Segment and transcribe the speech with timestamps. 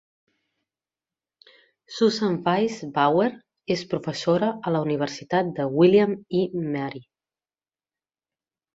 [1.97, 3.29] Susan Wise Bauer
[3.77, 7.07] és professora a la universitat de William i Mary.